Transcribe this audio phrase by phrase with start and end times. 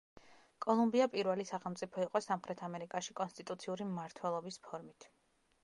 [0.65, 5.11] კოლუმბია პირველი სახელმწიფო იყო სამხრეთ ამერიკაში კონსტიტუციური მმართველობის ფორმით.